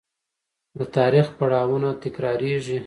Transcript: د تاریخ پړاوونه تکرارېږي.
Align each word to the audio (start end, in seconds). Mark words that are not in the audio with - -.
د 0.77 0.79
تاریخ 0.97 1.27
پړاوونه 1.37 1.89
تکرارېږي. 2.03 2.77